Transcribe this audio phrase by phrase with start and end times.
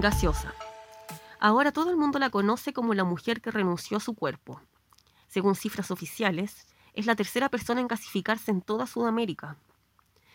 [0.00, 0.54] Gaseosa.
[1.40, 4.60] Ahora todo el mundo la conoce como la mujer que renunció a su cuerpo.
[5.26, 9.56] Según cifras oficiales, es la tercera persona en gasificarse en toda Sudamérica.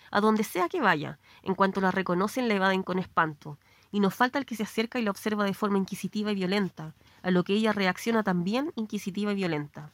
[0.10, 3.60] A donde sea que vaya, en cuanto la reconocen la evaden con espanto,
[3.92, 6.96] y nos falta el que se acerca y la observa de forma inquisitiva y violenta,
[7.22, 9.92] a lo que ella reacciona también inquisitiva y violenta.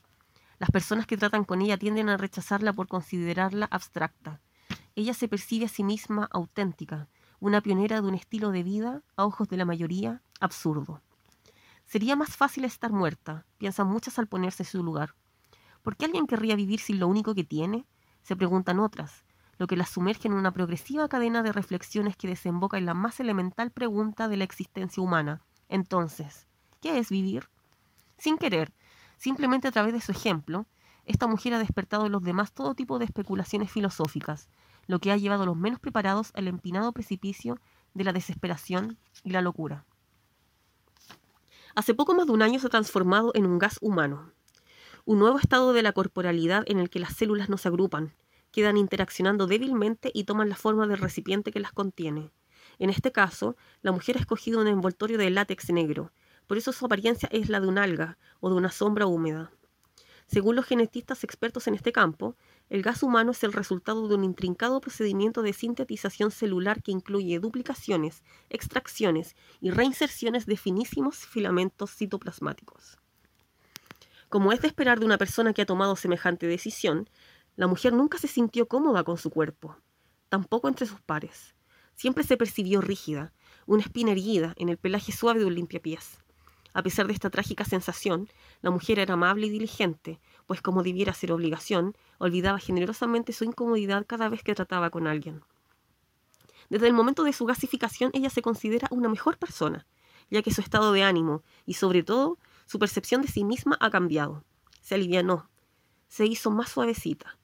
[0.59, 4.39] Las personas que tratan con ella tienden a rechazarla por considerarla abstracta.
[4.95, 7.07] Ella se percibe a sí misma auténtica,
[7.39, 11.01] una pionera de un estilo de vida, a ojos de la mayoría, absurdo.
[11.85, 15.15] Sería más fácil estar muerta, piensan muchas al ponerse en su lugar.
[15.83, 17.85] ¿Por qué alguien querría vivir sin lo único que tiene?
[18.23, 19.23] Se preguntan otras,
[19.57, 23.19] lo que las sumerge en una progresiva cadena de reflexiones que desemboca en la más
[23.19, 25.41] elemental pregunta de la existencia humana.
[25.69, 26.47] Entonces,
[26.81, 27.49] ¿qué es vivir?
[28.17, 28.73] Sin querer,
[29.15, 30.65] simplemente a través de su ejemplo,
[31.05, 34.49] esta mujer ha despertado en los demás todo tipo de especulaciones filosóficas,
[34.87, 37.59] lo que ha llevado a los menos preparados al empinado precipicio
[37.93, 39.85] de la desesperación y la locura.
[41.75, 44.31] Hace poco más de un año se ha transformado en un gas humano,
[45.05, 48.13] un nuevo estado de la corporalidad en el que las células no se agrupan,
[48.51, 52.31] quedan interaccionando débilmente y toman la forma del recipiente que las contiene.
[52.79, 56.11] En este caso, la mujer ha escogido un envoltorio de látex negro,
[56.47, 59.51] por eso su apariencia es la de un alga o de una sombra húmeda.
[60.27, 62.35] Según los genetistas expertos en este campo,
[62.69, 67.39] el gas humano es el resultado de un intrincado procedimiento de sintetización celular que incluye
[67.39, 72.97] duplicaciones, extracciones y reinserciones de finísimos filamentos citoplasmáticos.
[74.27, 77.09] Como es de esperar de una persona que ha tomado semejante decisión,
[77.55, 79.77] la mujer nunca se sintió cómoda con su cuerpo,
[80.27, 81.55] tampoco entre sus pares.
[81.95, 83.31] Siempre se percibió rígida,
[83.65, 86.19] una espina erguida en el pelaje suave de un limpiapiés.
[86.77, 88.29] A pesar de esta trágica sensación,
[88.61, 94.05] la mujer era amable y diligente, pues como debiera ser obligación, olvidaba generosamente su incomodidad
[94.05, 95.41] cada vez que trataba con alguien.
[96.69, 99.87] Desde el momento de su gasificación ella se considera una mejor persona,
[100.29, 102.37] ya que su estado de ánimo y sobre todo
[102.67, 104.43] su percepción de sí misma ha cambiado.
[104.79, 105.49] Se alivianó,
[106.07, 107.39] se hizo más suavecita.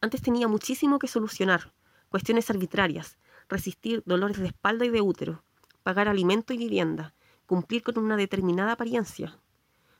[0.00, 1.72] Antes tenía muchísimo que solucionar,
[2.08, 3.16] cuestiones arbitrarias,
[3.48, 5.44] resistir dolores de espalda y de útero,
[5.84, 7.14] pagar alimento y vivienda,
[7.46, 9.38] cumplir con una determinada apariencia.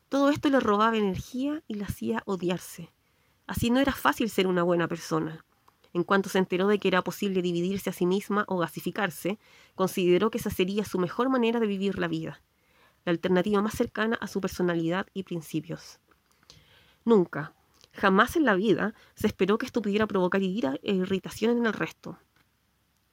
[0.08, 2.92] Todo esto le robaba energía y la hacía odiarse.
[3.46, 5.44] Así no era fácil ser una buena persona.
[5.94, 9.38] En cuanto se enteró de que era posible dividirse a sí misma o gasificarse,
[9.74, 12.40] consideró que esa sería su mejor manera de vivir la vida,
[13.04, 15.98] la alternativa más cercana a su personalidad y principios.
[17.04, 17.54] Nunca,
[17.92, 21.72] jamás en la vida se esperó que esto pudiera provocar ira e irritación en el
[21.72, 22.18] resto.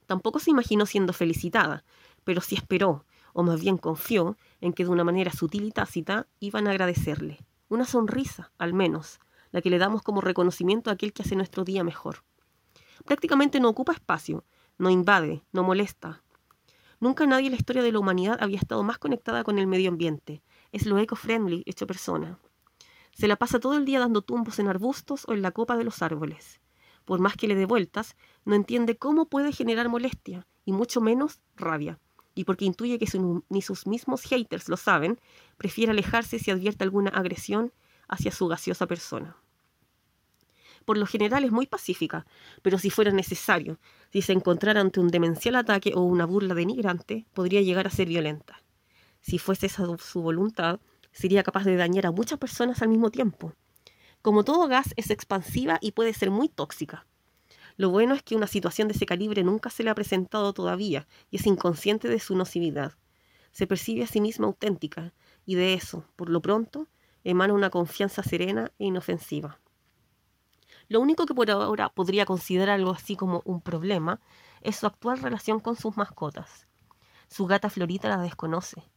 [0.05, 1.83] Tampoco se imaginó siendo felicitada,
[2.23, 6.27] pero sí esperó, o más bien confió en que de una manera sutil y tácita
[6.39, 7.45] iban a agradecerle.
[7.67, 9.19] Una sonrisa, al menos,
[9.51, 12.23] la que le damos como reconocimiento a aquel que hace nuestro día mejor.
[13.05, 14.43] Prácticamente no ocupa espacio,
[14.77, 16.23] no invade, no molesta.
[16.99, 19.89] Nunca nadie en la historia de la humanidad había estado más conectada con el medio
[19.89, 20.41] ambiente.
[20.71, 22.39] Es lo eco-friendly hecho persona.
[23.13, 25.83] Se la pasa todo el día dando tumbos en arbustos o en la copa de
[25.83, 26.59] los árboles.
[27.05, 28.15] Por más que le dé vueltas,
[28.45, 31.99] no entiende cómo puede generar molestia, y mucho menos rabia
[32.39, 33.05] y porque intuye que
[33.49, 35.19] ni sus mismos haters lo saben,
[35.57, 37.73] prefiere alejarse si advierte alguna agresión
[38.07, 39.35] hacia su gaseosa persona.
[40.85, 42.25] Por lo general es muy pacífica,
[42.61, 43.77] pero si fuera necesario,
[44.13, 48.07] si se encontrara ante un demencial ataque o una burla denigrante, podría llegar a ser
[48.07, 48.63] violenta.
[49.19, 50.79] Si fuese esa su voluntad,
[51.11, 53.51] sería capaz de dañar a muchas personas al mismo tiempo.
[54.21, 57.05] Como todo gas, es expansiva y puede ser muy tóxica.
[57.79, 61.07] Lo bueno es que una situación de ese calibre nunca se le ha presentado todavía
[61.31, 62.97] y es inconsciente de su nocividad.
[63.53, 65.13] Se percibe a sí misma auténtica
[65.45, 66.89] y de eso, por lo pronto,
[67.23, 69.61] emana una confianza serena e inofensiva.
[70.89, 74.19] Lo único que por ahora podría considerar algo así como un problema
[74.59, 76.67] es su actual relación con sus mascotas.
[77.29, 78.91] Su gata Florita la desconoce.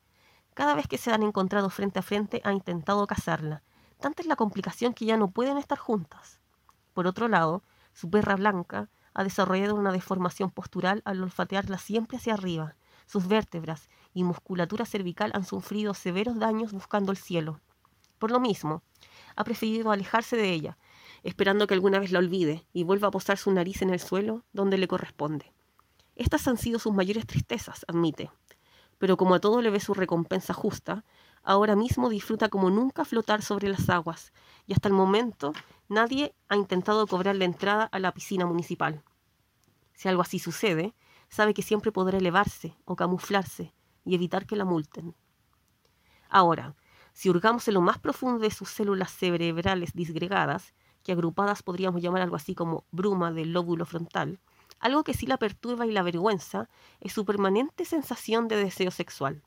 [0.55, 3.63] Cada vez que se han encontrado frente a frente ha intentado cazarla.
[4.01, 6.41] Tanta es la complicación que ya no pueden estar juntas.
[6.95, 12.35] Por otro lado, su perra blanca ha desarrollado una deformación postural al olfatearla siempre hacia
[12.35, 12.77] arriba.
[13.07, 17.61] Sus vértebras y musculatura cervical han sufrido severos daños buscando el cielo.
[18.19, 18.83] Por lo mismo,
[19.37, 20.79] ha preferido alejarse de ella,
[21.23, 24.45] esperando que alguna vez la olvide y vuelva a posar su nariz en el suelo
[24.53, 25.53] donde le corresponde.
[26.17, 28.31] Estas han sido sus mayores tristezas, admite.
[28.99, 31.05] Pero como a todo le ve su recompensa justa,
[31.43, 34.33] ahora mismo disfruta como nunca flotar sobre las aguas,
[34.67, 35.53] y hasta el momento
[35.93, 39.05] nadie ha intentado cobrar la entrada a la piscina municipal.
[39.95, 40.95] Si algo así sucede,
[41.29, 43.73] sabe que siempre podrá elevarse o camuflarse
[44.05, 45.15] y evitar que la multen.
[46.29, 46.75] Ahora,
[47.13, 50.75] si hurgamos en lo más profundo de sus células cerebrales disgregadas,
[51.05, 54.41] que agrupadas podríamos llamar algo así como bruma del lóbulo frontal,
[54.81, 56.69] algo que sí la perturba y la avergüenza
[57.01, 59.43] es su permanente sensación de deseo sexual.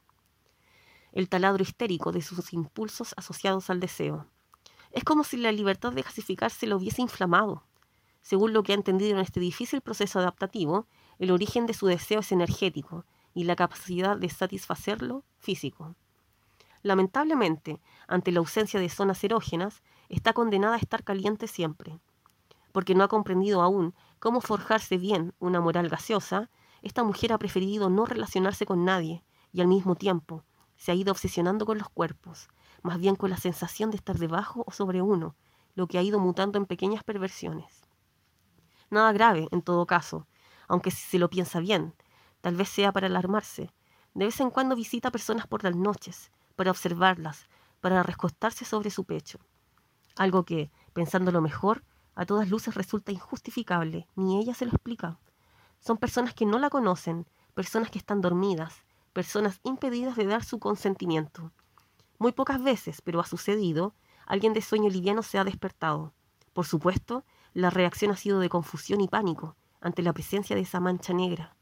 [1.11, 4.27] el taladro histérico de sus impulsos asociados al deseo.
[4.95, 7.63] Es como si la libertad de gasificarse lo hubiese inflamado.
[8.21, 10.87] Según lo que ha entendido en este difícil proceso adaptativo,
[11.19, 13.03] el origen de su deseo es energético
[13.33, 15.95] y la capacidad de satisfacerlo físico.
[16.81, 21.99] Lamentablemente, ante la ausencia de zonas erógenas, está condenada a estar caliente siempre.
[22.71, 26.49] Porque no ha comprendido aún cómo forjarse bien una moral gaseosa,
[26.83, 30.45] esta mujer ha preferido no relacionarse con nadie y al mismo tiempo
[30.77, 32.47] se ha ido obsesionando con los cuerpos,
[32.85, 35.35] más bien con la sensación de estar debajo o sobre uno,
[35.73, 37.81] lo que ha ido mutando en pequeñas perversiones.
[38.91, 40.27] Nada grave, en todo caso,
[40.67, 41.95] aunque si se lo piensa bien,
[42.41, 43.71] tal vez sea para alarmarse.
[44.13, 47.49] De vez en cuando visita personas por las noches, para observarlas,
[47.81, 49.39] para recostarse sobre su pecho.
[50.15, 51.83] Algo que, pensándolo mejor,
[52.13, 55.19] a todas luces resulta injustificable, ni ella se lo explica.
[55.79, 60.59] Son personas que no la conocen, personas que están dormidas, personas impedidas de dar su
[60.59, 61.51] consentimiento.
[62.17, 63.93] Muy pocas veces, pero ha sucedido,
[64.25, 66.13] alguien de sueño liviano se ha despertado.
[66.53, 70.79] Por supuesto, la reacción ha sido de confusión y pánico ante la presencia de esa
[70.79, 71.55] mancha negra.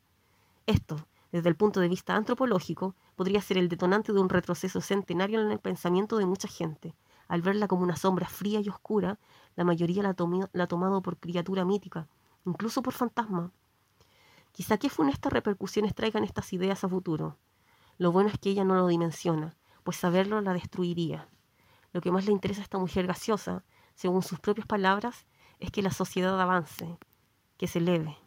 [0.65, 5.41] Esto, desde el punto de vista antropológico, podría ser el detonante de un retroceso centenario
[5.41, 6.95] en el pensamiento de mucha gente.
[7.27, 9.19] Al verla como una sombra fría y oscura,
[9.55, 12.07] la mayoría la, ha tomado por criatura mítica,
[12.45, 13.51] incluso por fantasma.
[14.51, 17.37] Quizá qué funestas repercusiones traigan estas ideas a futuro.
[17.97, 21.27] Lo bueno es que ella no lo dimensiona, pues saberlo la destruiría.
[21.91, 23.63] Lo que más le interesa a esta mujer gaseosa,
[23.95, 25.25] según sus propias palabras,
[25.59, 26.97] es que la sociedad avance,
[27.57, 28.17] que se eleve,